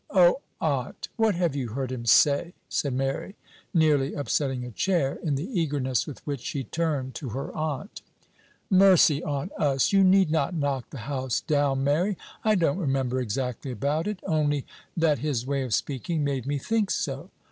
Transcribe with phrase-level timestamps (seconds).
[0.09, 1.09] "O aunt!
[1.15, 3.35] what have you heard him say?" said Mary,
[3.71, 8.01] nearly upsetting a chair in the eagerness with which she turned to her aunt.
[8.67, 9.93] "Mercy on us!
[9.93, 12.17] you need not knock the house down, Mary.
[12.43, 14.65] I don't remember exactly about it, only
[14.97, 17.29] that his way of speaking made me think so."